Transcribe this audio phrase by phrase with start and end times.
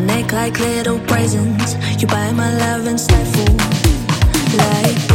[0.00, 1.74] neck like little presents.
[2.00, 3.54] You buy my love and stifle
[4.56, 5.09] like.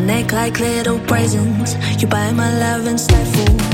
[0.00, 1.74] neck like little presents.
[2.00, 3.69] You buy my love and stifle.